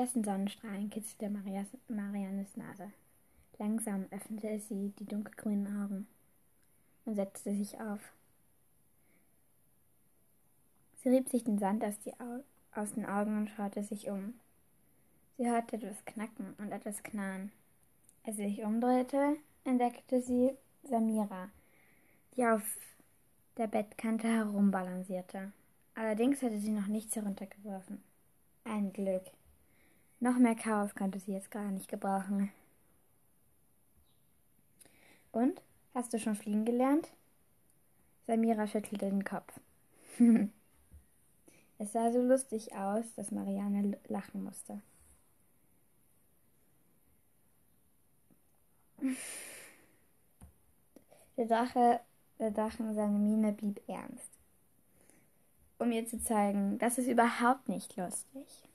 [0.00, 2.90] ersten Sonnenstrahlen kitzelte Marias, Mariannes Nase.
[3.58, 6.06] Langsam öffnete sie die dunkelgrünen Augen
[7.04, 8.00] und setzte sich auf.
[10.96, 11.96] Sie rieb sich den Sand aus,
[12.74, 14.40] aus den Augen und schaute sich um.
[15.36, 17.52] Sie hörte etwas knacken und etwas knarren.
[18.24, 21.50] Als sie sich umdrehte, entdeckte sie Samira,
[22.36, 22.62] die auf
[23.58, 25.52] der Bettkante herumbalancierte.
[25.94, 28.02] Allerdings hatte sie noch nichts heruntergeworfen.
[28.64, 29.24] Ein Glück.
[30.20, 32.52] Noch mehr Chaos konnte sie jetzt gar nicht gebrauchen.
[35.32, 35.62] Und?
[35.94, 37.08] Hast du schon fliegen gelernt?
[38.26, 39.58] Samira schüttelte den Kopf.
[41.78, 44.82] es sah so lustig aus, dass Marianne lachen musste.
[51.36, 52.00] Der Drache,
[52.38, 54.28] der Drachen, seine Miene blieb ernst.
[55.78, 58.69] Um ihr zu zeigen, das ist überhaupt nicht lustig.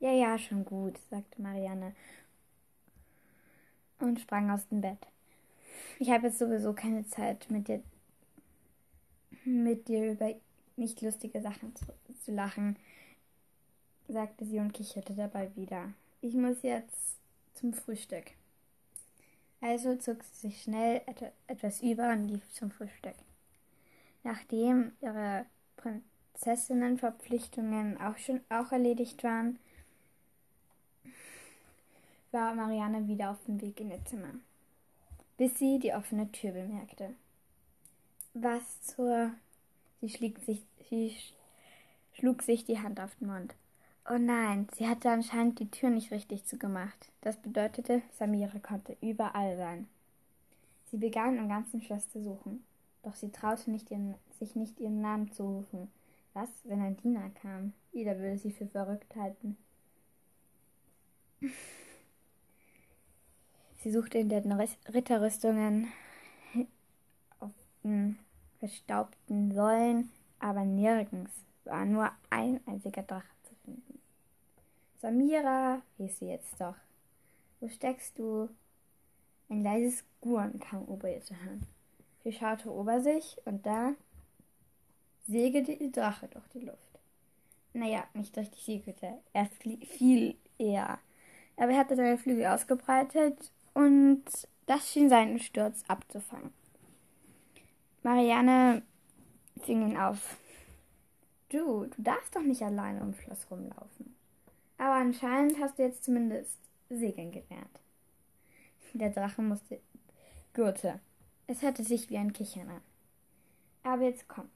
[0.00, 1.92] Ja, ja, schon gut, sagte Marianne
[3.98, 4.98] und sprang aus dem Bett.
[5.98, 7.82] Ich habe jetzt sowieso keine Zeit, mit dir,
[9.44, 10.34] mit dir über
[10.76, 11.86] nicht lustige Sachen zu,
[12.24, 12.76] zu lachen,
[14.08, 15.92] sagte sie und kicherte dabei wieder.
[16.20, 17.16] Ich muss jetzt
[17.54, 18.30] zum Frühstück.
[19.60, 21.00] Also zog sie sich schnell
[21.48, 23.16] etwas über und lief zum Frühstück.
[24.22, 25.44] Nachdem ihre
[25.76, 29.58] Prinzessinnenverpflichtungen auch schon auch erledigt waren,
[32.32, 34.34] war Marianne wieder auf dem Weg in ihr Zimmer,
[35.36, 37.14] bis sie die offene Tür bemerkte.
[38.34, 39.32] Was zur.
[40.00, 41.16] Sie, sich, sie
[42.12, 43.54] schlug sich die Hand auf den Mund.
[44.08, 47.10] Oh nein, sie hatte anscheinend die Tür nicht richtig zugemacht.
[47.20, 49.88] Das bedeutete, Samira konnte überall sein.
[50.86, 52.64] Sie begann im ganzen Schloss zu suchen,
[53.02, 55.90] doch sie traute nicht ihren, sich nicht ihren Namen zu rufen.
[56.32, 57.72] Was, wenn ein Diener kam?
[57.92, 59.56] Jeder würde sie für verrückt halten.
[63.80, 64.50] Sie suchte in den
[64.92, 65.92] Ritterrüstungen
[67.38, 67.52] auf
[67.84, 68.18] den
[68.58, 71.30] verstaubten Säulen, aber nirgends
[71.64, 74.00] war nur ein einziger Drache zu finden.
[75.00, 76.74] Samira, hieß sie jetzt doch.
[77.60, 78.48] Wo steckst du?
[79.48, 81.64] Ein leises Gurren kam über ihr zu hören.
[82.24, 83.94] Sie schaute über sich und da
[85.28, 87.00] segelte ihr Drache durch die Luft.
[87.72, 90.98] Naja, nicht richtig segelte, er fiel eher.
[91.56, 94.24] Aber er hatte seine Flügel ausgebreitet und
[94.66, 96.52] das schien seinen Sturz abzufangen.
[98.02, 98.82] Marianne
[99.62, 100.36] fing ihn auf.
[101.48, 104.16] Du, du darfst doch nicht alleine ums Schloss rumlaufen.
[104.78, 106.58] Aber anscheinend hast du jetzt zumindest
[106.88, 107.80] segeln gelernt.
[108.94, 109.80] Der Drache musste
[110.54, 110.98] gurte.
[111.46, 112.82] Es hörte sich wie ein Kichern an.
[113.84, 114.48] Aber jetzt komm.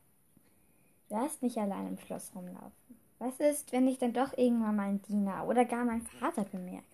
[1.08, 2.72] Du darfst nicht allein im Schloss rumlaufen.
[3.20, 6.91] Was ist, wenn dich dann doch irgendwann mal ein Diener oder gar mein Vater bemerkt?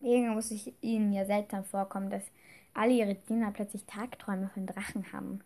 [0.00, 2.22] Irgendwie muss ich ihnen ja seltsam vorkommen, dass
[2.74, 5.40] alle ihre Diener plötzlich Tagträume von Drachen haben.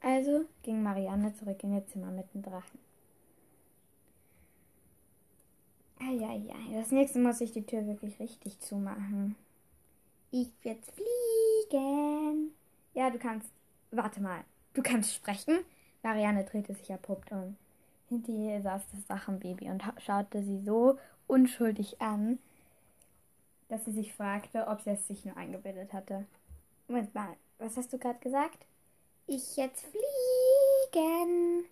[0.00, 2.78] Also ging Marianne zurück in ihr Zimmer mit dem Drachen.
[5.98, 9.34] Eieiei, das nächste muss ich die Tür wirklich richtig zumachen.
[10.30, 10.80] Ich werde
[11.70, 12.50] fliegen.
[12.92, 13.50] Ja, du kannst.
[13.90, 14.44] Warte mal,
[14.74, 15.58] du kannst sprechen?
[16.02, 17.56] Marianne drehte sich abrupt um.
[18.08, 22.38] Hinter ihr saß das Drachenbaby und schaute sie so unschuldig an,
[23.68, 26.26] dass sie sich fragte, ob sie es sich nur eingebildet hatte.
[26.88, 28.66] Moment mal, was hast du gerade gesagt?
[29.26, 29.84] Ich jetzt
[30.92, 31.64] fliegen.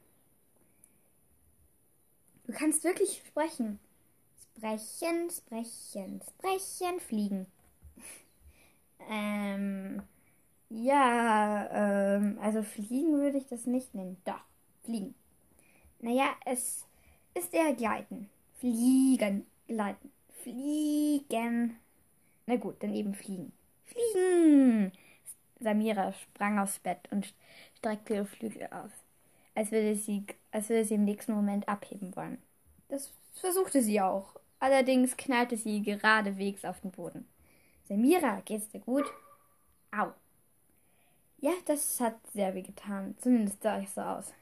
[2.47, 3.79] Du kannst wirklich sprechen.
[4.57, 7.47] Sprechen, sprechen, sprechen, fliegen.
[9.09, 10.03] ähm,
[10.69, 14.17] ja, ähm, also fliegen würde ich das nicht nennen.
[14.25, 14.41] Doch,
[14.85, 15.15] fliegen.
[16.01, 16.85] Naja, es
[17.35, 18.29] ist eher gleiten.
[18.59, 20.11] Fliegen, gleiten,
[20.43, 21.79] fliegen.
[22.47, 23.53] Na gut, dann eben fliegen.
[23.85, 24.93] Fliegen!
[25.61, 27.33] Samira sprang aufs Bett und
[27.79, 28.91] streckte ihre Flügel aus,
[29.55, 32.39] als würde sie, als würde sie im nächsten Moment abheben wollen.
[32.89, 34.37] Das versuchte sie auch.
[34.59, 37.29] Allerdings knallte sie geradewegs auf den Boden.
[37.89, 39.05] Samira, geht's dir gut?
[39.91, 40.13] Au.
[41.39, 43.15] Ja, das hat sehr weh getan.
[43.19, 44.33] Zumindest sah ich so aus.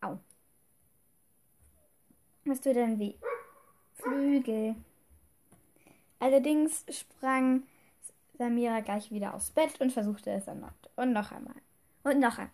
[0.00, 0.18] Au.
[2.44, 3.14] Was tut denn weh?
[3.94, 4.76] Flügel.
[6.20, 7.62] Allerdings sprang
[8.38, 10.72] Samira gleich wieder aufs Bett und versuchte es erneut.
[10.96, 11.56] Und noch einmal.
[12.04, 12.52] Und noch einmal.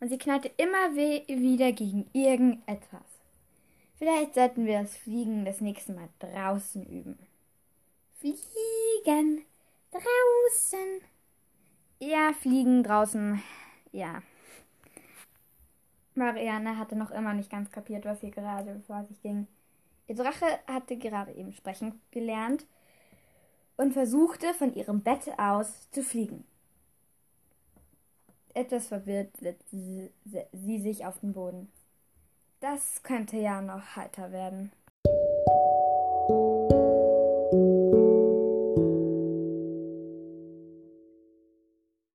[0.00, 3.04] Und sie knallte immer wieder gegen irgendetwas.
[3.98, 7.18] Vielleicht sollten wir das Fliegen das nächste Mal draußen üben.
[8.18, 9.44] Fliegen
[9.90, 11.02] draußen.
[11.98, 13.42] Ja, fliegen draußen.
[13.92, 14.22] Ja.
[16.14, 19.46] Marianne hatte noch immer nicht ganz kapiert, was hier gerade vor sich ging.
[20.06, 22.66] Ihr Drache hatte gerade eben sprechen gelernt
[23.80, 26.44] und versuchte von ihrem Bett aus zu fliegen.
[28.52, 30.10] Etwas verwirrt setzte
[30.52, 31.72] sie sich auf den Boden.
[32.60, 34.70] Das könnte ja noch heiter werden.